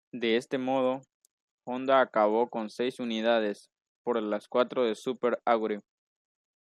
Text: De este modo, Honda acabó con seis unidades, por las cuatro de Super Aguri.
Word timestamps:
De 0.13 0.35
este 0.35 0.57
modo, 0.57 1.01
Honda 1.63 2.01
acabó 2.01 2.49
con 2.49 2.71
seis 2.71 2.99
unidades, 2.99 3.69
por 4.03 4.19
las 4.19 4.47
cuatro 4.47 4.83
de 4.83 4.95
Super 4.95 5.39
Aguri. 5.45 5.79